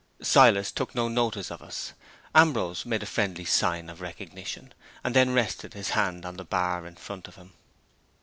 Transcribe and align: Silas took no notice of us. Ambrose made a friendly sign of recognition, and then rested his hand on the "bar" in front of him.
Silas 0.23 0.71
took 0.71 0.95
no 0.95 1.07
notice 1.07 1.51
of 1.51 1.61
us. 1.61 1.93
Ambrose 2.33 2.87
made 2.87 3.03
a 3.03 3.05
friendly 3.05 3.45
sign 3.45 3.87
of 3.87 4.01
recognition, 4.01 4.73
and 5.03 5.15
then 5.15 5.31
rested 5.31 5.75
his 5.75 5.89
hand 5.91 6.25
on 6.25 6.37
the 6.37 6.43
"bar" 6.43 6.87
in 6.87 6.95
front 6.95 7.27
of 7.27 7.35
him. 7.35 7.53